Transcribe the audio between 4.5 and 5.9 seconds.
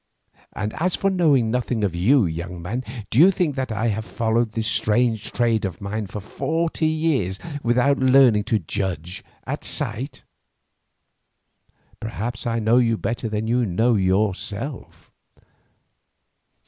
this strange trade of